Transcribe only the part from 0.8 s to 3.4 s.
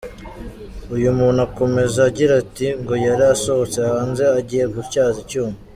Uyu muntu akomeza agira ati “Ngo yari